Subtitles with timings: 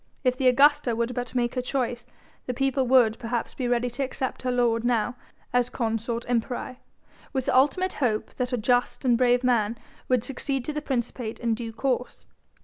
[0.23, 2.07] If the Augusta would but make her choice,
[2.47, 5.15] the people would perhaps be ready to accept her lord now
[5.53, 6.77] as Consort Imperii,
[7.33, 9.77] with the ultimate hope that a just and brave man
[10.09, 12.25] would succeed to the principate in due course.